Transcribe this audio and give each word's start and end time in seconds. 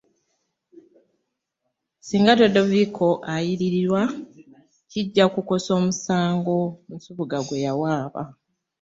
Singa 1.99 2.33
Dodoviiko 2.39 3.07
aliyirirwa 3.31 4.01
kijja 4.89 5.25
kukosa 5.33 5.69
omusango 5.79 6.57
Nsubuga 6.93 7.37
gwe 7.45 7.57
yawaaba 7.65 8.23